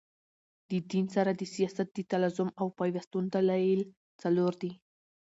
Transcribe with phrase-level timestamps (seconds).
[0.69, 3.81] د دین سره د سیاست د تلازم او پیوستون دلایل
[4.21, 4.71] څلور دي.